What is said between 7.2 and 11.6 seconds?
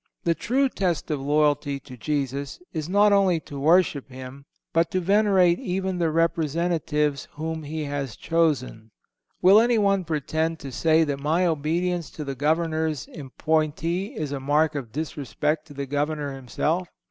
whom He has chosen. Will anyone pretend to say that my